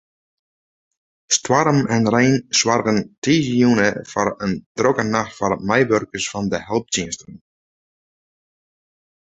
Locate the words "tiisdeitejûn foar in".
3.23-4.53